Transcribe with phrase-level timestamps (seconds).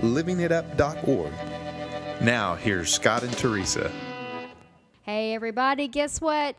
[0.00, 1.32] livingitup.org.
[2.20, 3.90] Now, here's Scott and Teresa.
[5.02, 6.56] Hey, everybody, guess what?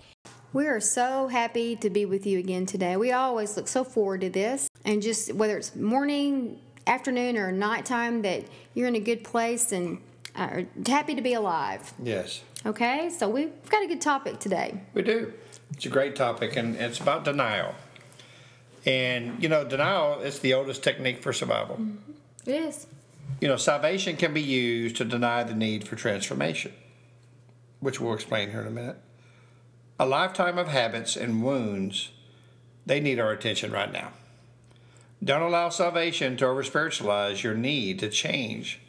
[0.53, 2.97] We are so happy to be with you again today.
[2.97, 4.69] We always look so forward to this.
[4.83, 9.99] And just whether it's morning, afternoon, or nighttime, that you're in a good place and
[10.35, 11.93] uh, are happy to be alive.
[12.01, 14.79] Yes, Okay, so we've got a good topic today.
[14.93, 15.33] we do.
[15.73, 17.73] It's a great topic, and it's about denial.
[18.85, 21.79] And you know, denial is the oldest technique for survival.
[22.45, 22.85] It is.
[23.39, 26.73] You know, salvation can be used to deny the need for transformation,
[27.79, 28.97] which we'll explain here in a minute.
[29.99, 32.09] A lifetime of habits and wounds,
[32.85, 34.11] they need our attention right now.
[35.23, 38.79] Don't allow salvation to over spiritualize your need to change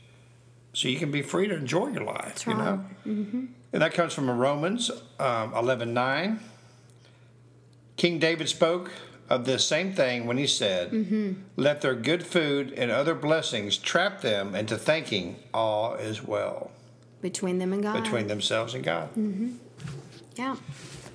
[0.72, 2.84] so you can be free to enjoy your life, you know?
[3.04, 6.40] And that comes from Romans um, 11 9.
[7.96, 8.90] King David spoke
[9.32, 11.32] of this same thing when he said, mm-hmm.
[11.56, 16.70] Let their good food and other blessings trap them into thinking all is well
[17.22, 18.02] Between them and God.
[18.02, 19.08] between themselves and God.
[19.14, 19.52] Mm-hmm.
[20.36, 20.56] Yeah.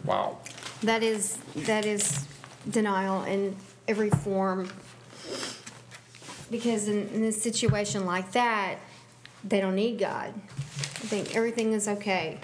[0.04, 0.40] Wow.
[0.82, 2.26] That is that is
[2.68, 3.56] denial in
[3.88, 4.68] every form.
[6.50, 8.78] Because in, in a situation like that,
[9.44, 10.34] they don't need God.
[10.50, 12.40] I think everything is okay.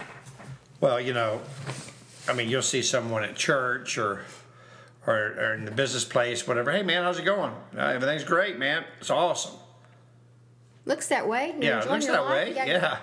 [0.82, 1.42] Well, you know,
[2.28, 4.26] I mean, you'll see someone at church or,
[5.06, 6.72] or, or in the business place, whatever.
[6.72, 7.52] Hey, man, how's it going?
[7.78, 8.86] Uh, everything's great, man.
[9.00, 9.56] It's awesome.
[10.86, 11.54] Looks that way.
[11.54, 12.48] You're Yeah, it looks that life.
[12.48, 12.54] way.
[12.56, 12.98] Yeah.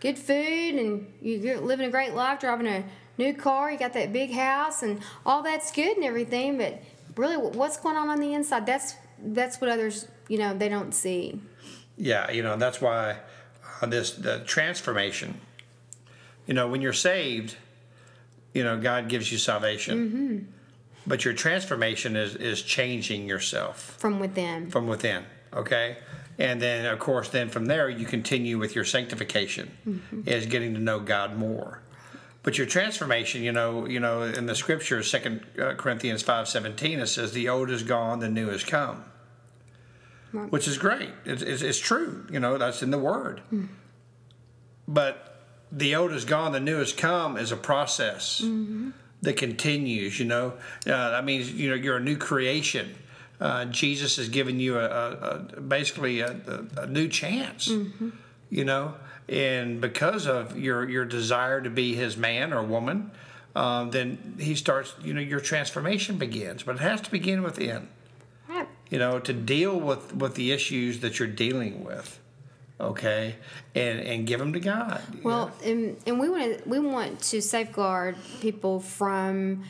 [0.00, 2.84] Good food, and you- you're living a great life, driving a
[3.18, 3.70] new car.
[3.70, 6.56] You got that big house, and all that's good and everything.
[6.56, 6.80] But
[7.16, 8.64] really, what's going on on the inside?
[8.66, 11.40] That's that's what others, you know, they don't see.
[11.96, 13.16] Yeah, you know, that's why
[13.82, 15.40] uh, this the transformation.
[16.46, 17.56] You know, when you're saved,
[18.54, 20.52] you know, God gives you salvation.
[21.08, 24.70] But your transformation is is changing yourself from within.
[24.70, 25.96] from within, okay?
[26.38, 30.28] And then of course then from there you continue with your sanctification mm-hmm.
[30.28, 31.80] is getting to know God more.
[32.42, 37.00] But your transformation, you know, you know, in the scripture, Second uh, Corinthians five seventeen,
[37.00, 39.04] it says, "The old is gone, the new has come,"
[40.32, 40.52] Right.
[40.52, 41.10] which is great.
[41.24, 43.42] It's, it's, it's true, you know, that's in the Word.
[43.52, 43.68] Mm.
[44.86, 45.42] But
[45.72, 48.90] the old is gone, the new has come is a process mm-hmm.
[49.22, 50.18] That continues.
[50.18, 50.52] You know,
[50.86, 52.94] uh, that means you know you're a new creation.
[53.40, 56.36] Uh, Jesus has given you a, a, a basically a,
[56.76, 57.68] a, new chance.
[58.50, 58.94] You know,
[59.28, 63.10] and because of your your desire to be His man or woman,
[63.54, 64.94] um, then He starts.
[65.02, 67.88] You know, your transformation begins, but it has to begin within
[68.48, 68.66] Right.
[68.90, 72.18] you know, to deal with with the issues that you're dealing with,
[72.80, 73.36] okay,
[73.74, 75.02] and and give them to God.
[75.22, 75.70] Well, know.
[75.70, 79.64] and, and we want to we want to safeguard people from,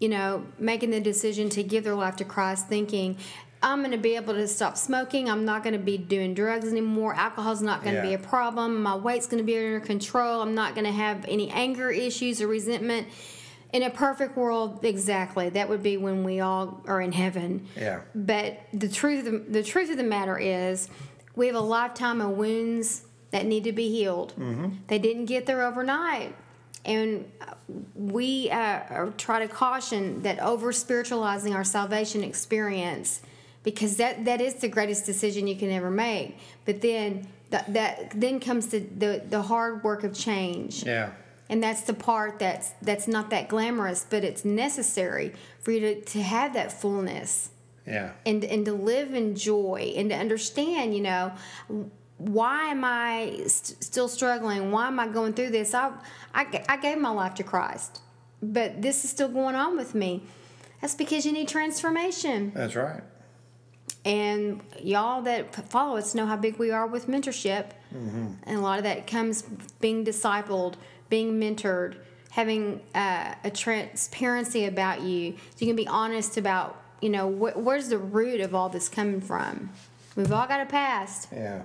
[0.00, 3.18] you know, making the decision to give their life to Christ, thinking.
[3.60, 5.28] I'm going to be able to stop smoking.
[5.28, 7.14] I'm not going to be doing drugs anymore.
[7.14, 8.80] Alcohol's not going to be a problem.
[8.80, 10.42] My weight's going to be under control.
[10.42, 13.08] I'm not going to have any anger issues or resentment.
[13.72, 15.48] In a perfect world, exactly.
[15.50, 17.66] That would be when we all are in heaven.
[17.76, 18.00] Yeah.
[18.14, 20.88] But the truth, the truth of the matter is,
[21.38, 24.34] we have a lifetime of wounds that need to be healed.
[24.88, 26.34] They didn't get there overnight,
[26.84, 27.30] and
[27.94, 33.22] we uh, try to caution that over spiritualizing our salvation experience,
[33.62, 36.38] because that that is the greatest decision you can ever make.
[36.64, 40.84] But then that, that then comes the, the the hard work of change.
[40.84, 41.12] Yeah,
[41.48, 46.00] and that's the part that's that's not that glamorous but it's necessary for you to,
[46.02, 47.50] to have that fullness
[47.88, 51.32] yeah, and and to live in joy and to understand you know
[52.18, 55.94] why am i st- still struggling why am i going through this I
[56.34, 58.00] I gave my life to christ
[58.42, 60.22] but this is still going on with me
[60.80, 63.02] that's because you need transformation that's right.
[64.04, 67.70] and y'all that follow us know how big we are with mentorship.
[68.46, 69.42] And a lot of that comes
[69.80, 70.74] being discipled,
[71.08, 71.96] being mentored,
[72.30, 75.32] having uh, a transparency about you.
[75.56, 78.88] So you can be honest about, you know, wh- where's the root of all this
[78.88, 79.70] coming from.
[80.16, 81.62] We've all got a past, Yeah,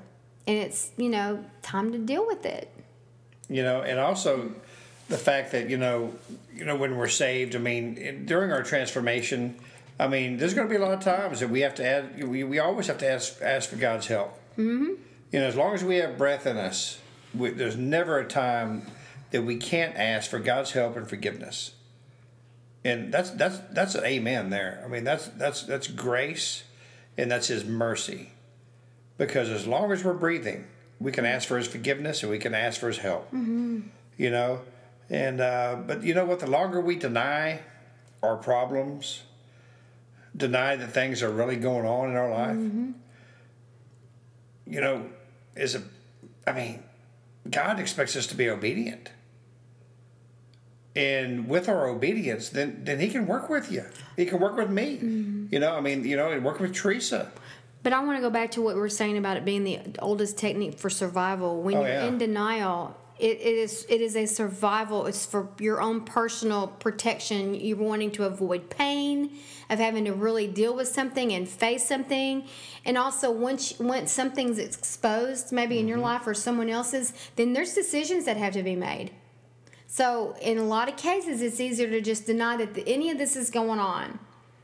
[0.47, 2.69] and it's, you know, time to deal with it.
[3.49, 4.51] you know, and also
[5.09, 6.13] the fact that you know,
[6.55, 9.55] you know, when we're saved, I mean, during our transformation,
[9.99, 12.23] I mean, there's going to be a lot of times that we have to add.
[12.27, 14.37] We, we always have to ask ask for God's help.
[14.57, 14.93] Mm-hmm.
[15.31, 16.99] You know, as long as we have breath in us,
[17.35, 18.85] we, there's never a time
[19.31, 21.71] that we can't ask for God's help and forgiveness.
[22.85, 24.81] And that's that's that's an amen there.
[24.83, 26.63] I mean, that's that's that's grace,
[27.17, 28.31] and that's His mercy.
[29.17, 30.65] Because as long as we're breathing,
[30.99, 33.27] we can ask for His forgiveness and we can ask for His help.
[33.27, 33.81] Mm-hmm.
[34.17, 34.61] You know,
[35.09, 36.39] and uh, but you know what?
[36.39, 37.61] The longer we deny
[38.21, 39.23] our problems,
[40.35, 42.91] deny that things are really going on in our life, Mm-hmm.
[44.67, 45.05] you know,
[45.55, 45.83] is a,
[46.47, 46.83] I mean,
[47.49, 49.09] God expects us to be obedient.
[50.95, 53.85] And with our obedience, then then He can work with you.
[54.15, 54.97] He can work with me.
[54.97, 55.45] Mm-hmm.
[55.51, 57.31] You know, I mean, you know, and work with Teresa.
[57.81, 59.79] But I want to go back to what we were saying about it being the
[59.99, 61.61] oldest technique for survival.
[61.61, 62.05] When Oh, you're yeah.
[62.05, 65.05] in denial, it, it is it is a survival.
[65.07, 67.55] It's for your own personal protection.
[67.55, 69.31] You're wanting to avoid pain
[69.71, 72.45] of having to really deal with something and face something,
[72.85, 76.05] and also once once something's exposed, maybe in your Mm-hmm.
[76.05, 79.09] life or someone else's, then there's decisions that have to be made.
[79.93, 83.19] So in a lot of cases, it's easier to just deny that the, any of
[83.19, 84.17] this is going on.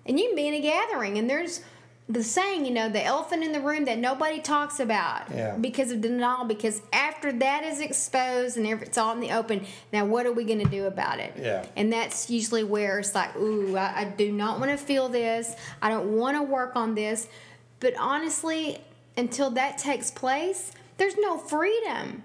[0.07, 1.61] And you can be in a gathering, and there's
[2.07, 5.55] the saying, you know, the elephant in the room that nobody talks about Yeah.
[5.55, 6.45] because of denial.
[6.45, 10.45] Because after that is exposed and it's all in the open, now what are we
[10.45, 11.35] going to do about it?
[11.39, 11.63] Yeah.
[11.75, 15.55] And that's usually where it's like, ooh, I, I do not want to feel this.
[15.79, 17.27] I don't want to work on this.
[17.79, 18.79] But honestly,
[19.15, 22.23] until that takes place, there's no freedom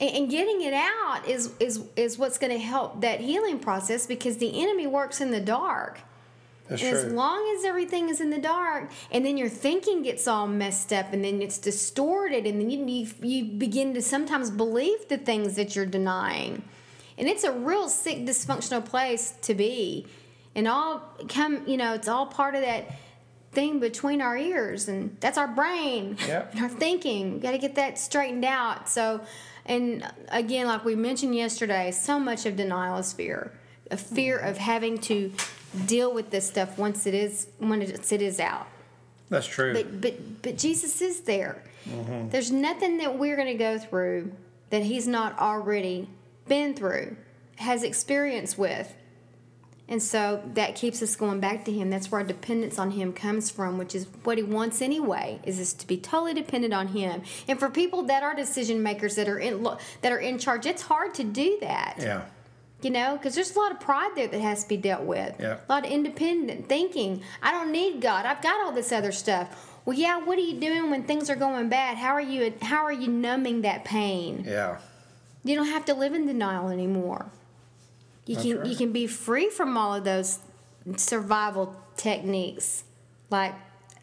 [0.00, 4.06] and, and getting it out is is is what's going to help that healing process
[4.06, 6.00] because the enemy works in the dark.
[6.68, 10.28] That's and as long as everything is in the dark and then your thinking gets
[10.28, 14.52] all messed up and then it's distorted and then you, you, you begin to sometimes
[14.52, 16.62] believe the things that you're denying.
[17.18, 20.06] And it's a real sick dysfunctional place to be.
[20.54, 22.92] And all come you know it's all part of that
[23.52, 26.16] thing between our ears and that's our brain.
[26.26, 26.52] Yep.
[26.52, 27.34] and our thinking.
[27.34, 28.88] We got to get that straightened out.
[28.88, 29.20] So
[29.70, 33.52] and again like we mentioned yesterday so much of denial is fear
[33.90, 35.32] a fear of having to
[35.86, 38.66] deal with this stuff once it is it's, it is out
[39.30, 39.72] That's true.
[39.72, 42.28] but but but jesus is there Mm-hmm.
[42.28, 44.32] there's nothing that we're going to go through
[44.68, 46.10] that he's not already
[46.46, 47.16] been through
[47.56, 48.94] has experience with
[49.90, 51.90] and so that keeps us going back to him.
[51.90, 55.58] That's where our dependence on him comes from, which is what he wants anyway, is
[55.58, 57.22] us to be totally dependent on him.
[57.48, 59.66] And for people that are decision makers that are in
[60.02, 61.96] that are in charge, it's hard to do that.
[61.98, 62.22] yeah.
[62.82, 65.34] You know, because there's a lot of pride there that has to be dealt with.
[65.38, 65.58] Yeah.
[65.68, 67.22] A lot of independent thinking.
[67.42, 68.24] I don't need God.
[68.24, 69.76] I've got all this other stuff.
[69.84, 70.18] Well, yeah.
[70.18, 71.98] What are you doing when things are going bad?
[71.98, 72.54] How are you?
[72.62, 74.44] How are you numbing that pain?
[74.46, 74.78] Yeah.
[75.42, 77.26] You don't have to live in denial anymore.
[78.30, 78.66] You That's can right.
[78.68, 80.38] you can be free from all of those
[80.96, 82.84] survival techniques
[83.28, 83.54] like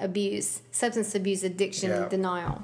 [0.02, 2.10] abuse, substance abuse, addiction, Yeah.
[2.10, 2.62] denial,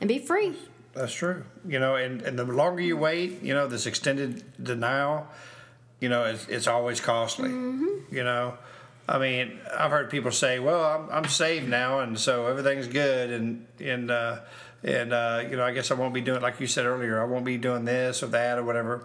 [0.00, 0.54] and be free.
[0.92, 1.44] That's true.
[1.68, 5.28] You know, and, and the longer you wait, you know, this extended denial,
[6.00, 7.50] you know, it's, it's always costly.
[7.50, 8.54] You know,
[9.08, 13.30] I mean, I've heard people say, "Well, I'm, I'm saved now, and so everything's good,"
[13.30, 14.40] and and uh,
[14.82, 17.20] and uh, you know, I guess I won't be doing like you said earlier.
[17.20, 19.04] I won't be doing this or that or whatever.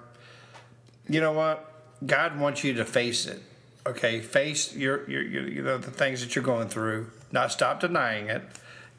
[1.07, 1.67] You know what?
[2.05, 3.41] God wants you to face it.
[3.85, 7.07] Okay, face your, your, your you know the things that you're going through.
[7.31, 8.43] Not stop denying it,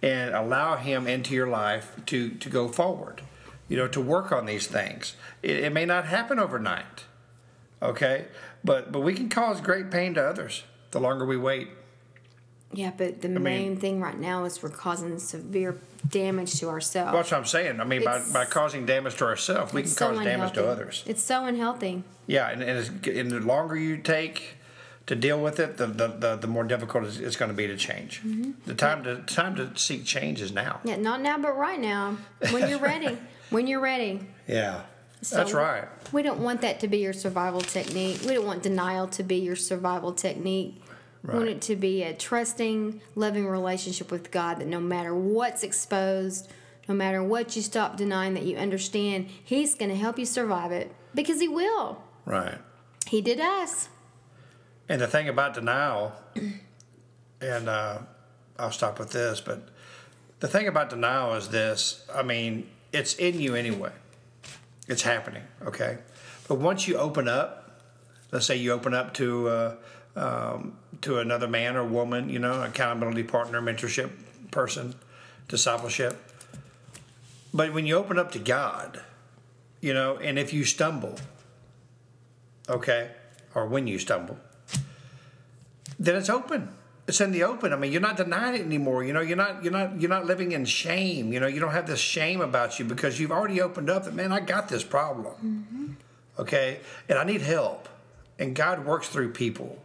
[0.02, 3.22] and allow Him into your life to to go forward.
[3.68, 5.14] You know, to work on these things.
[5.42, 7.04] It, it may not happen overnight.
[7.80, 8.26] Okay,
[8.64, 11.68] but but we can cause great pain to others the longer we wait.
[12.72, 17.12] Yeah, but the mean- main thing right now is we're causing severe damage to ourselves.
[17.12, 17.80] That's what I'm saying.
[17.80, 21.04] I mean, by, by causing damage to ourselves, we can so cause damage to others.
[21.06, 22.02] It's so unhealthy.
[22.26, 24.56] Yeah, and, and, and the longer you take
[25.06, 27.76] to deal with it, the the, the, the more difficult it's, going to be to
[27.76, 28.22] change.
[28.22, 28.52] Mm-hmm.
[28.66, 30.80] The time to time to seek change is now.
[30.84, 32.16] Yeah, not now, but right now,
[32.50, 33.18] when you're ready.
[33.50, 34.20] When you're ready.
[34.48, 34.80] Yeah,
[35.20, 35.84] So that's right.
[36.10, 38.22] We don't want that to be your survival technique.
[38.26, 40.82] We don't want denial to be your survival technique.
[41.24, 45.62] We want it to be a trusting, loving relationship with God that no matter what's
[45.62, 46.50] exposed,
[46.88, 50.72] no matter what you stop denying, that you understand He's going to help you survive
[50.72, 52.02] it because He will.
[52.24, 52.58] Right.
[53.06, 53.88] He did us.
[54.88, 56.12] And the thing about denial,
[57.40, 57.98] and uh,
[58.58, 59.68] I'll stop with this, but
[60.40, 63.92] the thing about denial is this I mean, it's in you anyway,
[64.88, 65.98] it's happening, okay?
[66.48, 67.80] But once you open up,
[68.32, 69.74] let's say you open up to, uh,
[70.16, 74.10] um, to another man or woman, you know, accountability partner, mentorship
[74.50, 74.94] person,
[75.48, 76.18] discipleship.
[77.54, 79.02] But when you open up to God,
[79.80, 81.16] you know, and if you stumble,
[82.68, 83.10] okay,
[83.54, 84.38] or when you stumble,
[85.98, 86.68] then it's open.
[87.06, 87.72] it's in the open.
[87.72, 89.04] I mean, you're not denying it anymore.
[89.04, 91.32] You know, you're not you're not you're not living in shame.
[91.32, 94.14] You know, you don't have this shame about you because you've already opened up that
[94.14, 95.34] man, I got this problem.
[95.34, 95.92] Mm-hmm.
[96.38, 97.88] Okay, and I need help,
[98.38, 99.78] and God works through people.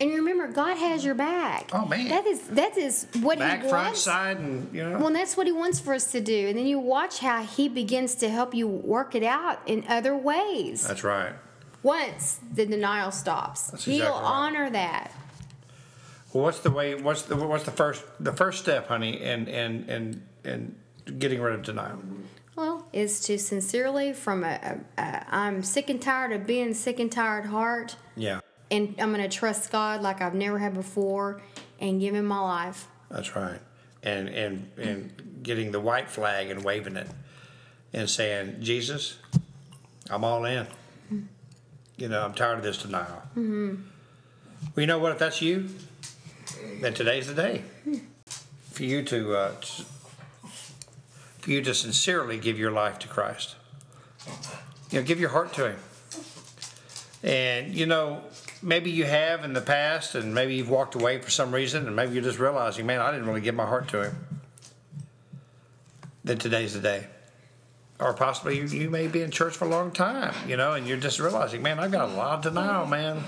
[0.00, 1.70] And you remember, God has your back.
[1.72, 2.08] Oh, man.
[2.08, 4.00] that is that is what Back, He front, wants.
[4.02, 4.98] side, and you know.
[4.98, 6.46] Well, that's what He wants for us to do.
[6.48, 10.16] And then you watch how He begins to help you work it out in other
[10.16, 10.86] ways.
[10.86, 11.32] That's right.
[11.82, 14.22] Once the denial stops, He'll right.
[14.22, 15.10] honor that.
[16.32, 16.94] Well, what's the way?
[16.94, 21.54] What's the what's the first the first step, honey, in in in in getting rid
[21.54, 21.98] of denial?
[22.54, 26.98] Well, is to sincerely, from a, a, a I'm sick and tired of being sick
[26.98, 27.96] and tired heart,
[28.70, 31.40] and I'm going to trust God like I've never had before,
[31.80, 32.88] and give Him my life.
[33.10, 33.60] that's right.
[34.02, 37.08] And and and getting the white flag and waving it,
[37.92, 39.18] and saying, Jesus,
[40.10, 40.66] I'm all in.
[41.96, 43.22] You know, I'm tired of this denial.
[43.36, 43.74] Mm-hmm.
[43.74, 45.10] Well, you know what?
[45.10, 45.68] If that's you,
[46.80, 47.64] then today's the day
[48.70, 49.52] for you to uh,
[51.40, 53.56] for you to sincerely give your life to Christ.
[54.90, 55.78] You know, give your heart to Him.
[57.24, 58.22] And you know,
[58.62, 61.94] maybe you have in the past, and maybe you've walked away for some reason, and
[61.94, 64.26] maybe you're just realizing, man, I didn't really give my heart to Him.
[66.24, 67.06] Then today's the day.
[68.00, 70.86] Or possibly you, you may be in church for a long time, you know, and
[70.86, 73.22] you're just realizing, man, I've got a lot of denial, man.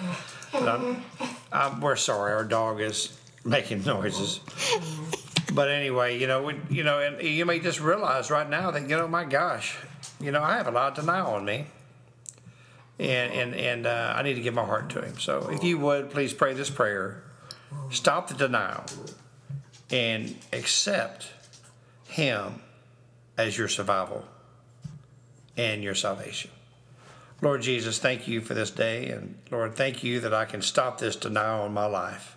[0.54, 1.02] I'm,
[1.52, 4.40] I'm, we're sorry, our dog is making noises.
[5.52, 8.82] But anyway, you know, we, you know, and you may just realize right now that
[8.82, 9.76] you know, my gosh,
[10.20, 11.66] you know, I have a lot of denial on me,
[13.00, 15.18] and and and uh, I need to give my heart to Him.
[15.18, 17.22] So, if you would please pray this prayer,
[17.90, 18.84] stop the denial,
[19.90, 21.32] and accept
[22.06, 22.60] Him
[23.38, 24.24] as your survival
[25.56, 26.50] and your salvation.
[27.40, 30.98] Lord Jesus, thank you for this day, and Lord, thank you that I can stop
[30.98, 32.36] this denial in my life.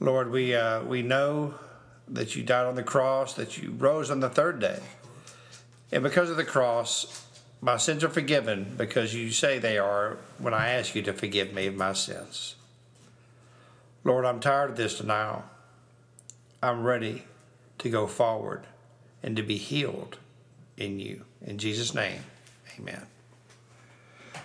[0.00, 1.54] Lord, we uh, we know
[2.08, 4.80] that you died on the cross, that you rose on the third day,
[5.92, 7.23] and because of the cross,
[7.64, 11.54] my sins are forgiven because you say they are when I ask you to forgive
[11.54, 12.56] me of my sins.
[14.04, 15.44] Lord, I'm tired of this denial.
[16.62, 17.24] I'm ready
[17.78, 18.66] to go forward
[19.22, 20.18] and to be healed
[20.76, 21.24] in you.
[21.40, 22.20] In Jesus' name,
[22.78, 23.06] Amen.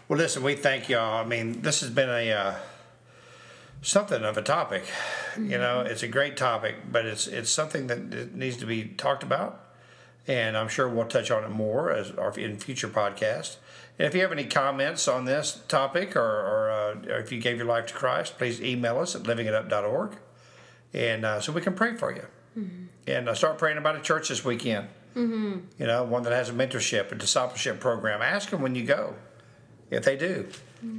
[0.08, 1.22] Well, listen, we thank y'all.
[1.22, 2.56] I mean, this has been a uh,
[3.82, 4.86] something of a topic.
[5.38, 9.24] You know, it's a great topic, but it's it's something that needs to be talked
[9.24, 9.69] about,
[10.28, 13.58] and I'm sure we'll touch on it more as or in future podcasts.
[13.98, 17.42] And if you have any comments on this topic, or, or, uh, or if you
[17.42, 20.18] gave your life to Christ, please email us at livingitup.org,
[20.94, 22.26] and uh, so we can pray for you.
[23.08, 24.88] And uh, start praying about a church this weekend.
[25.78, 28.22] You know, one that has a mentorship, a discipleship program.
[28.22, 29.16] Ask them when you go
[29.90, 30.48] if they do,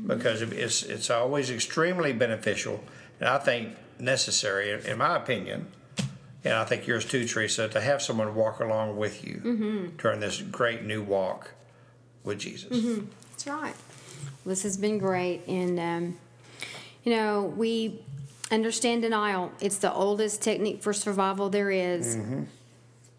[0.06, 2.82] because it's it's always extremely beneficial,
[3.20, 5.68] and I think necessary, in my opinion,
[6.44, 9.96] and I think yours too, Teresa, to have someone walk along with you mm-hmm.
[9.96, 11.52] during this great new walk
[12.24, 12.70] with Jesus.
[12.70, 13.06] Mm-hmm.
[13.30, 13.74] That's right.
[14.46, 16.18] This has been great, and um,
[17.04, 18.02] you know we
[18.50, 19.52] understand denial.
[19.60, 22.16] It's the oldest technique for survival there is.
[22.16, 22.44] Mm-hmm.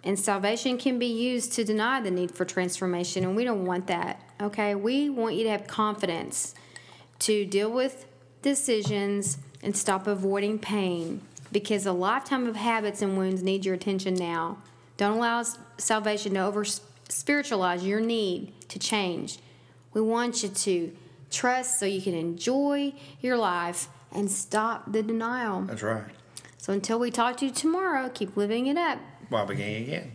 [0.03, 3.85] And salvation can be used to deny the need for transformation, and we don't want
[3.87, 4.19] that.
[4.41, 6.55] Okay, we want you to have confidence
[7.19, 8.07] to deal with
[8.41, 14.15] decisions and stop avoiding pain because a lifetime of habits and wounds need your attention
[14.15, 14.57] now.
[14.97, 15.43] Don't allow
[15.77, 16.65] salvation to over
[17.09, 19.39] spiritualize your need to change.
[19.93, 20.95] We want you to
[21.29, 25.61] trust so you can enjoy your life and stop the denial.
[25.63, 26.05] That's right.
[26.57, 28.99] So until we talk to you tomorrow, keep living it up.
[29.29, 30.11] While beginning again.